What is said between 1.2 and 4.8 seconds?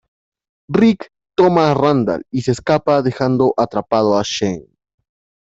toma a Randall y se escapa dejando atrapado a Shane.